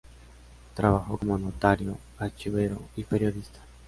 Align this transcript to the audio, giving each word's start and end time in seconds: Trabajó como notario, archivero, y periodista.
Trabajó 0.73 1.19
como 1.19 1.37
notario, 1.37 1.95
archivero, 2.17 2.81
y 2.95 3.03
periodista. 3.03 3.59